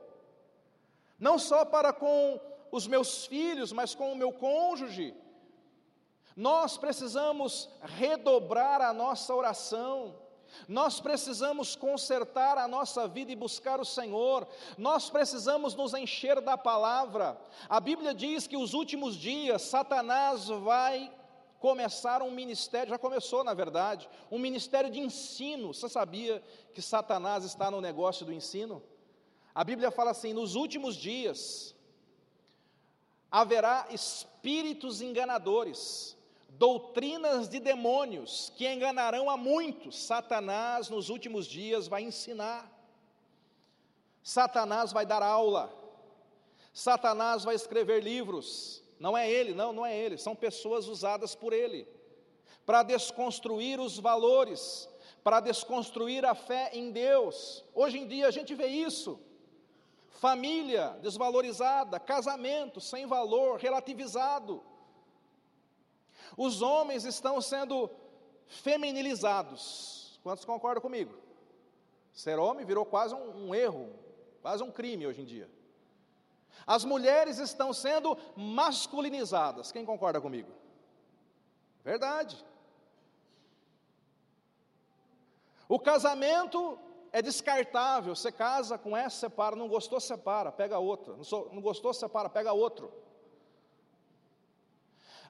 [1.18, 5.16] não só para com os meus filhos, mas com o meu cônjuge,
[6.37, 10.16] nós precisamos redobrar a nossa oração,
[10.68, 16.56] nós precisamos consertar a nossa vida e buscar o Senhor, nós precisamos nos encher da
[16.56, 17.40] palavra.
[17.68, 21.12] A Bíblia diz que os últimos dias Satanás vai
[21.58, 25.72] começar um ministério, já começou na verdade, um ministério de ensino.
[25.72, 26.42] Você sabia
[26.74, 28.82] que Satanás está no negócio do ensino?
[29.54, 31.74] A Bíblia fala assim: nos últimos dias
[33.30, 36.16] haverá espíritos enganadores
[36.58, 39.98] doutrinas de demônios que enganarão a muitos.
[39.98, 42.70] Satanás, nos últimos dias, vai ensinar.
[44.22, 45.72] Satanás vai dar aula.
[46.72, 48.82] Satanás vai escrever livros.
[48.98, 51.88] Não é ele, não, não é ele, são pessoas usadas por ele
[52.64, 54.88] para desconstruir os valores,
[55.24, 57.64] para desconstruir a fé em Deus.
[57.74, 59.18] Hoje em dia a gente vê isso.
[60.10, 64.62] Família desvalorizada, casamento sem valor, relativizado
[66.37, 67.90] os homens estão sendo
[68.47, 70.21] feminilizados.
[70.23, 71.14] Quantos concordam comigo?
[72.12, 73.90] Ser homem virou quase um, um erro,
[74.40, 75.51] quase um crime hoje em dia.
[76.66, 79.73] As mulheres estão sendo masculinizadas.
[79.73, 80.51] Quem concorda comigo?
[81.83, 82.45] Verdade.
[85.68, 86.79] O casamento
[87.11, 88.14] é descartável.
[88.14, 89.57] Você casa com essa, separa.
[89.57, 91.16] Não gostou, separa, pega outra.
[91.16, 92.92] Não, sou, não gostou, separa, pega outro.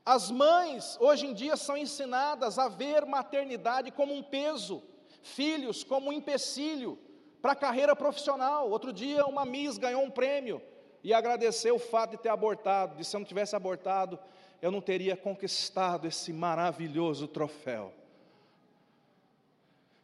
[0.04, 4.82] As mães, hoje em dia, são ensinadas a ver maternidade como um peso,
[5.22, 6.98] filhos como um empecilho
[7.40, 8.68] para a carreira profissional.
[8.68, 10.60] Outro dia, uma Miss ganhou um prêmio
[11.04, 12.96] e agradeceu o fato de ter abortado.
[12.96, 14.18] Disse: se eu não tivesse abortado,
[14.60, 17.92] eu não teria conquistado esse maravilhoso troféu.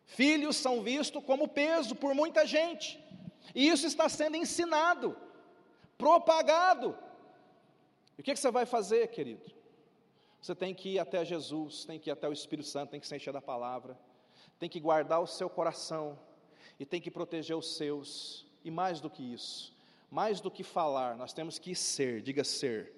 [0.07, 3.03] Filhos são vistos como peso por muita gente,
[3.53, 5.17] e isso está sendo ensinado,
[5.99, 6.97] propagado.
[8.17, 9.58] E o que, que você vai fazer, querido?
[10.41, 13.07] Você tem que ir até Jesus, tem que ir até o Espírito Santo, tem que
[13.07, 13.99] se encher da palavra,
[14.59, 16.19] tem que guardar o seu coração
[16.79, 18.47] e tem que proteger os seus.
[18.65, 19.77] E mais do que isso,
[20.11, 22.93] mais do que falar, nós temos que ser, diga ser.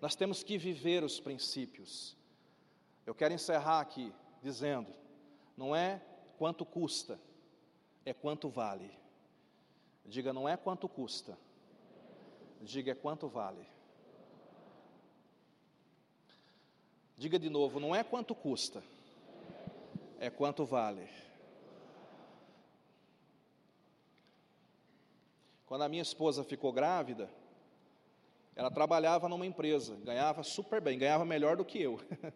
[0.00, 2.16] Nós temos que viver os princípios.
[3.06, 4.92] Eu quero encerrar aqui dizendo:
[5.56, 6.02] não é
[6.36, 7.18] quanto custa,
[8.04, 8.90] é quanto vale.
[10.04, 11.38] Diga, não é quanto custa,
[12.60, 13.66] diga, é quanto vale.
[17.16, 18.82] Diga de novo, não é quanto custa,
[20.18, 21.08] é quanto vale.
[25.66, 27.30] Quando a minha esposa ficou grávida,
[28.56, 32.00] ela trabalhava numa empresa, ganhava super bem, ganhava melhor do que eu.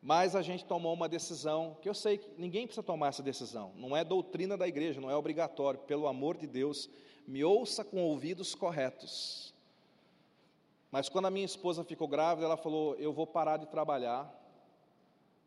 [0.00, 3.72] Mas a gente tomou uma decisão, que eu sei que ninguém precisa tomar essa decisão,
[3.76, 6.88] não é doutrina da igreja, não é obrigatório, pelo amor de Deus,
[7.26, 9.52] me ouça com ouvidos corretos.
[10.90, 14.32] Mas quando a minha esposa ficou grávida, ela falou: Eu vou parar de trabalhar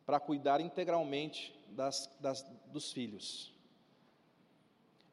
[0.06, 3.52] para cuidar integralmente das, das, dos filhos.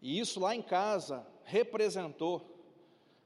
[0.01, 2.55] E isso lá em casa representou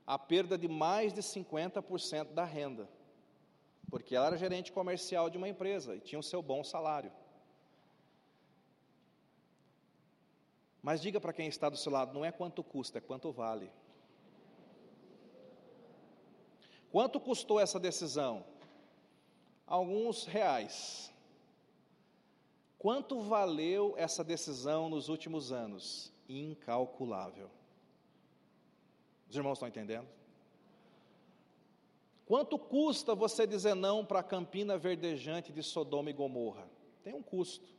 [0.05, 2.89] a perda de mais de 50% da renda,
[3.89, 7.11] porque ela era gerente comercial de uma empresa e tinha o seu bom salário.
[10.81, 13.71] Mas diga para quem está do seu lado: não é quanto custa, é quanto vale.
[16.93, 18.45] Quanto custou essa decisão?
[19.65, 21.11] Alguns reais.
[22.77, 26.13] Quanto valeu essa decisão nos últimos anos?
[26.29, 27.49] Incalculável.
[29.27, 30.07] Os irmãos estão entendendo?
[32.27, 36.69] Quanto custa você dizer não para a campina verdejante de Sodoma e Gomorra?
[37.03, 37.73] Tem um custo.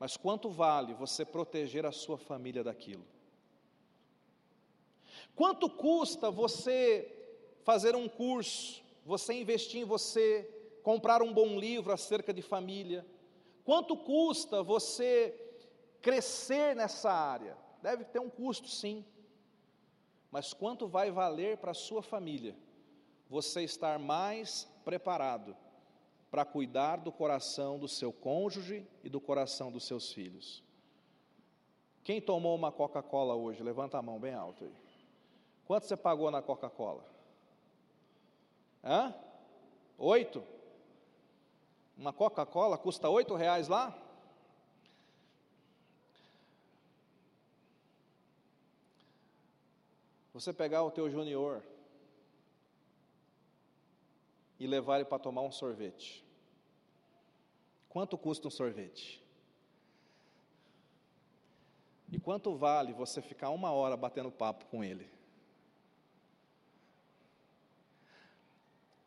[0.00, 3.06] Mas quanto vale você proteger a sua família daquilo?
[5.36, 7.13] Quanto custa você
[7.64, 10.48] fazer um curso, você investir em você,
[10.82, 13.04] comprar um bom livro acerca de família?
[13.64, 15.34] Quanto custa você
[16.00, 17.56] crescer nessa área?
[17.82, 19.04] Deve ter um custo, sim.
[20.30, 22.54] Mas quanto vai valer para a sua família
[23.28, 25.56] você estar mais preparado
[26.30, 30.62] para cuidar do coração do seu cônjuge e do coração dos seus filhos?
[32.02, 33.62] Quem tomou uma Coca-Cola hoje?
[33.62, 34.74] Levanta a mão bem alto aí.
[35.64, 37.13] Quanto você pagou na Coca-Cola?
[38.84, 39.14] Hã?
[39.96, 40.44] Oito?
[41.96, 43.96] Uma Coca-Cola custa oito reais lá?
[50.34, 51.62] Você pegar o teu junior
[54.58, 56.24] e levar ele para tomar um sorvete.
[57.88, 59.22] Quanto custa um sorvete?
[62.10, 65.08] E quanto vale você ficar uma hora batendo papo com ele?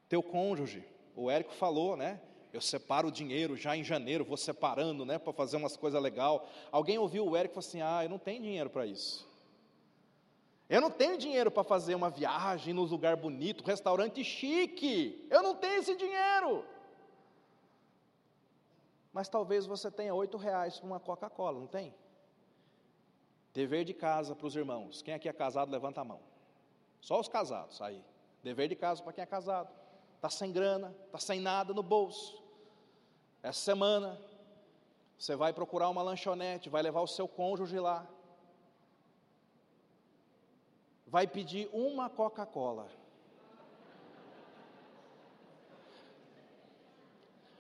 [0.09, 2.21] Teu cônjuge, o Érico falou, né?
[2.53, 6.47] Eu separo o dinheiro já em janeiro, vou separando, né, para fazer umas coisas legal.
[6.71, 9.27] Alguém ouviu o Érico e falou assim: "Ah, eu não tenho dinheiro para isso".
[10.69, 15.25] Eu não tenho dinheiro para fazer uma viagem nos lugar bonito, restaurante chique.
[15.29, 16.65] Eu não tenho esse dinheiro.
[19.13, 21.93] Mas talvez você tenha oito reais para uma Coca-Cola, não tem?
[23.53, 25.01] Dever de casa para os irmãos.
[25.01, 26.19] Quem aqui é casado, levanta a mão.
[26.99, 28.03] Só os casados aí.
[28.43, 29.73] Dever de casa para quem é casado
[30.17, 32.43] está sem grana, está sem nada no bolso.
[33.41, 34.19] Essa semana,
[35.17, 38.05] você vai procurar uma lanchonete, vai levar o seu cônjuge lá,
[41.05, 42.87] vai pedir uma Coca-Cola.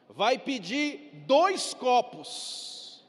[0.09, 3.05] Vai pedir dois copos.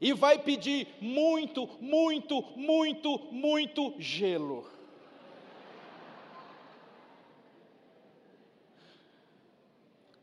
[0.00, 4.77] E vai pedir muito, muito, muito, muito gelo.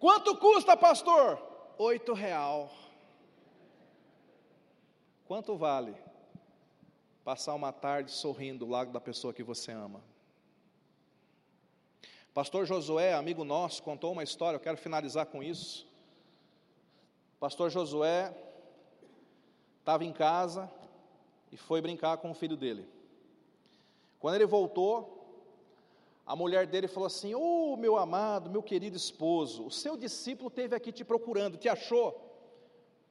[0.06, 1.42] Quanto custa, pastor?
[1.80, 2.72] Oito real.
[5.26, 5.96] Quanto vale
[7.24, 10.04] passar uma tarde sorrindo do lado da pessoa que você ama?
[12.36, 15.88] Pastor Josué, amigo nosso, contou uma história, eu quero finalizar com isso.
[17.40, 18.32] Pastor Josué
[19.80, 20.72] estava em casa
[21.52, 22.88] e foi brincar com o filho dele.
[24.20, 25.15] Quando ele voltou,
[26.26, 30.48] a mulher dele falou assim: Ô oh, meu amado, meu querido esposo, o seu discípulo
[30.48, 32.22] esteve aqui te procurando, te achou?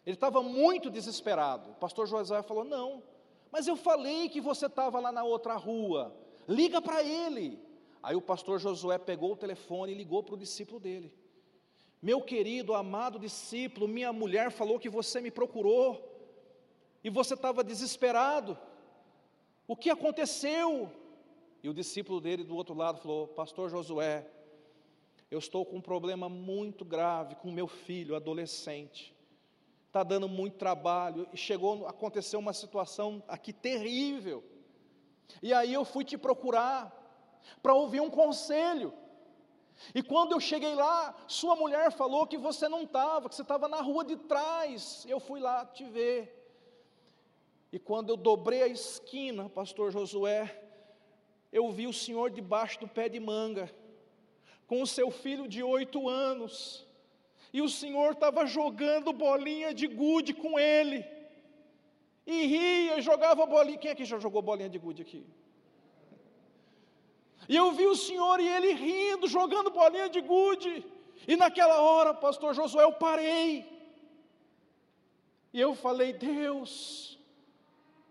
[0.05, 1.71] Ele estava muito desesperado.
[1.71, 3.03] O pastor José falou: Não,
[3.51, 6.13] mas eu falei que você estava lá na outra rua,
[6.49, 7.63] liga para ele.
[8.03, 11.11] Aí o pastor Josué pegou o telefone e ligou para o discípulo dele.
[12.03, 16.07] Meu querido, amado discípulo, minha mulher falou que você me procurou
[17.03, 18.59] e você estava desesperado.
[19.67, 20.91] O que aconteceu?
[21.65, 24.27] E o discípulo dele do outro lado falou: Pastor Josué,
[25.31, 29.17] eu estou com um problema muito grave com meu filho adolescente.
[29.87, 31.27] Está dando muito trabalho.
[31.33, 34.45] E chegou, aconteceu uma situação aqui terrível.
[35.43, 36.93] E aí eu fui te procurar
[37.63, 38.93] para ouvir um conselho.
[39.95, 43.69] E quando eu cheguei lá, sua mulher falou que você não estava, que você estava
[43.69, 45.07] na rua de trás.
[45.09, 46.31] Eu fui lá te ver.
[47.73, 50.64] E quando eu dobrei a esquina, pastor Josué,
[51.59, 53.67] eu vi o senhor debaixo do pé de manga,
[54.67, 56.55] com o seu filho de oito anos,
[57.53, 60.99] e o senhor estava jogando bolinha de gude com ele,
[62.27, 63.79] e ria, jogava bolinha.
[63.79, 65.25] Quem aqui já jogou bolinha de gude aqui?
[67.49, 70.85] E eu vi o senhor e ele rindo, jogando bolinha de gude.
[71.29, 73.67] E naquela hora, pastor Josué, eu parei.
[75.53, 77.19] E eu falei: Deus,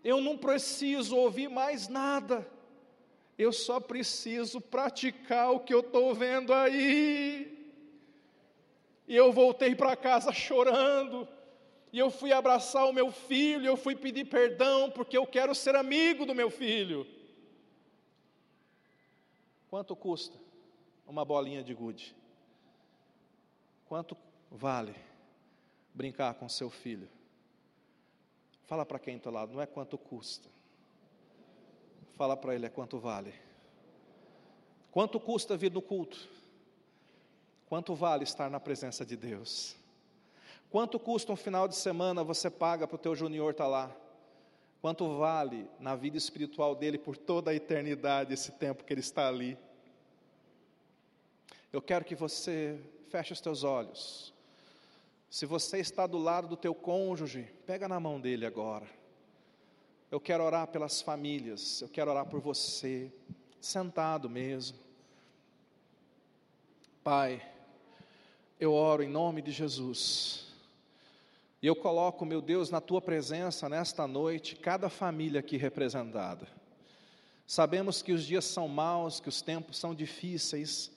[0.04, 2.53] eu não preciso ouvir mais nada.
[3.36, 7.72] Eu só preciso praticar o que eu estou vendo aí.
[9.06, 11.28] E eu voltei para casa chorando.
[11.92, 15.76] E eu fui abraçar o meu filho, eu fui pedir perdão, porque eu quero ser
[15.76, 17.06] amigo do meu filho.
[19.68, 20.36] Quanto custa
[21.06, 22.16] uma bolinha de gude?
[23.86, 24.16] Quanto
[24.50, 24.94] vale
[25.92, 27.08] brincar com seu filho?
[28.64, 30.48] Fala para quem está lado, não é quanto custa.
[32.16, 33.34] Fala para ele é quanto vale.
[34.90, 36.28] Quanto custa vir no culto?
[37.66, 39.74] Quanto vale estar na presença de Deus?
[40.70, 43.96] Quanto custa um final de semana você paga para o teu junior estar tá lá?
[44.84, 49.26] quanto vale na vida espiritual dele por toda a eternidade esse tempo que ele está
[49.26, 49.56] ali.
[51.72, 54.34] Eu quero que você feche os teus olhos.
[55.30, 58.86] Se você está do lado do teu cônjuge, pega na mão dele agora.
[60.14, 63.12] Eu quero orar pelas famílias, eu quero orar por você,
[63.60, 64.78] sentado mesmo.
[67.02, 67.44] Pai,
[68.60, 70.54] eu oro em nome de Jesus.
[71.60, 76.46] E eu coloco, meu Deus, na tua presença nesta noite, cada família aqui representada.
[77.44, 80.92] Sabemos que os dias são maus, que os tempos são difíceis.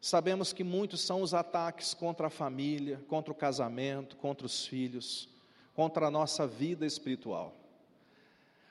[0.00, 5.28] Sabemos que muitos são os ataques contra a família, contra o casamento, contra os filhos,
[5.72, 7.59] contra a nossa vida espiritual.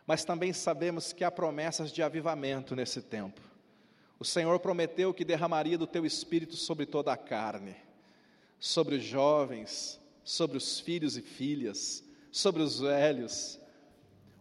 [0.09, 3.39] Mas também sabemos que há promessas de avivamento nesse tempo.
[4.17, 7.75] O Senhor prometeu que derramaria do teu espírito sobre toda a carne,
[8.59, 13.59] sobre os jovens, sobre os filhos e filhas, sobre os velhos.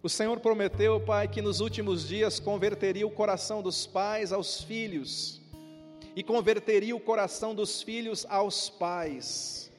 [0.02, 5.38] O Senhor prometeu, Pai, que nos últimos dias converteria o coração dos pais aos filhos
[6.16, 9.70] e converteria o coração dos filhos aos pais.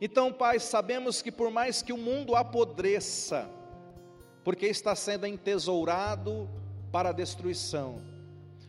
[0.00, 3.48] Então, Pai, sabemos que por mais que o mundo apodreça,
[4.44, 6.48] porque está sendo entesourado
[6.90, 8.00] para a destruição.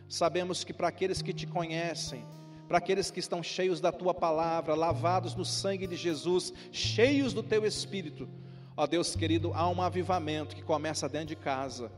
[0.08, 2.24] Sabemos que para aqueles que te conhecem,
[2.68, 7.42] para aqueles que estão cheios da tua palavra, lavados no sangue de Jesus, cheios do
[7.42, 8.28] teu espírito,
[8.76, 11.90] ó Deus querido, há um avivamento que começa dentro de casa.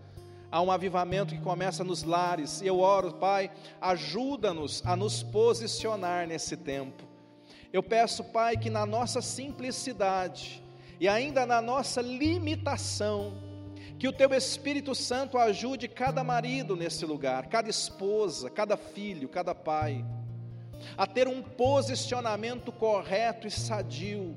[0.50, 3.50] Há um avivamento que começa nos lares, e eu oro, Pai,
[3.80, 7.04] ajuda-nos a nos posicionar nesse tempo.
[7.72, 10.62] Eu peço, Pai, que na nossa simplicidade
[10.98, 13.34] e ainda na nossa limitação,
[13.98, 19.54] que o teu Espírito Santo ajude cada marido nesse lugar, cada esposa, cada filho, cada
[19.54, 20.04] pai,
[20.96, 24.36] a ter um posicionamento correto e sadio,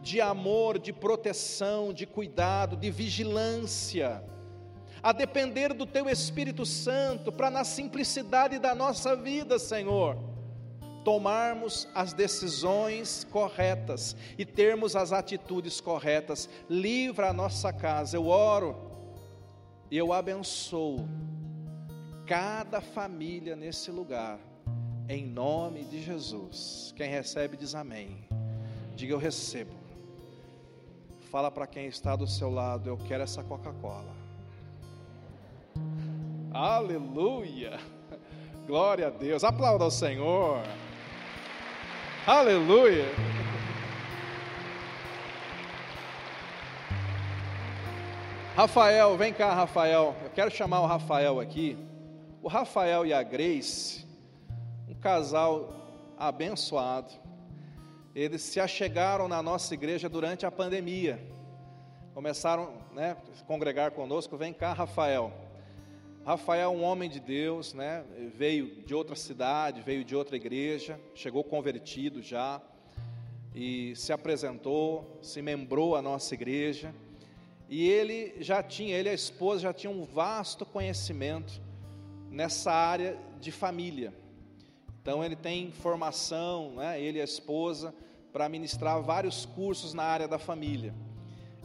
[0.00, 4.22] de amor, de proteção, de cuidado, de vigilância,
[5.02, 10.33] a depender do teu Espírito Santo, para na simplicidade da nossa vida, Senhor,
[11.04, 16.48] tomarmos as decisões corretas e termos as atitudes corretas.
[16.68, 18.16] Livra a nossa casa.
[18.16, 18.76] Eu oro
[19.90, 21.06] e eu abençoo
[22.26, 24.38] cada família nesse lugar,
[25.08, 26.92] em nome de Jesus.
[26.96, 28.26] Quem recebe diz amém.
[28.96, 29.74] Diga eu recebo.
[31.30, 34.14] Fala para quem está do seu lado, eu quero essa Coca-Cola.
[36.52, 37.78] Aleluia!
[38.66, 39.44] Glória a Deus.
[39.44, 40.62] Aplauda ao Senhor.
[42.26, 43.04] Aleluia!
[48.56, 50.16] Rafael, vem cá, Rafael.
[50.22, 51.76] Eu quero chamar o Rafael aqui.
[52.42, 54.06] O Rafael e a Grace,
[54.88, 55.68] um casal
[56.16, 57.12] abençoado.
[58.14, 61.20] Eles se achegaram na nossa igreja durante a pandemia.
[62.14, 64.34] Começaram né, a congregar conosco.
[64.38, 65.43] Vem cá, Rafael.
[66.24, 68.02] Rafael é um homem de Deus, né?
[68.34, 72.62] Veio de outra cidade, veio de outra igreja, chegou convertido já
[73.54, 76.94] e se apresentou, se membrou à nossa igreja.
[77.68, 81.60] E ele já tinha, ele e a esposa já tinham um vasto conhecimento
[82.30, 84.14] nessa área de família.
[85.02, 87.94] Então ele tem formação, né, ele e a esposa,
[88.32, 90.94] para ministrar vários cursos na área da família.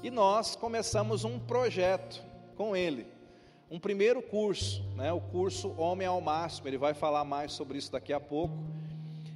[0.03, 2.21] E nós começamos um projeto
[2.57, 3.07] com ele,
[3.69, 6.67] um primeiro curso, né, o curso Homem ao Máximo.
[6.67, 8.57] Ele vai falar mais sobre isso daqui a pouco.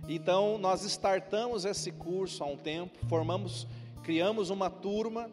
[0.08, 3.68] Então nós startamos esse curso há um tempo, formamos,
[4.04, 5.30] criamos uma turma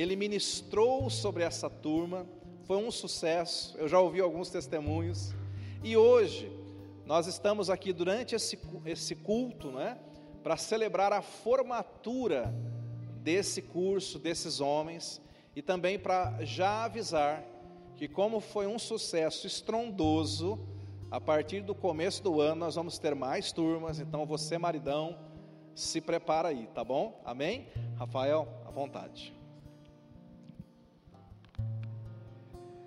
[0.00, 2.24] ele ministrou sobre essa turma,
[2.66, 5.34] foi um sucesso, eu já ouvi alguns testemunhos,
[5.82, 6.52] e hoje
[7.04, 9.98] nós estamos aqui durante esse, esse culto, né,
[10.42, 12.54] para celebrar a formatura
[13.22, 15.20] desse curso, desses homens,
[15.56, 17.42] e também para já avisar
[17.98, 20.56] que, como foi um sucesso estrondoso,
[21.10, 25.18] a partir do começo do ano nós vamos ter mais turmas, então você, maridão,
[25.74, 27.20] se prepara aí, tá bom?
[27.24, 27.66] Amém?
[27.96, 29.37] Rafael, à vontade.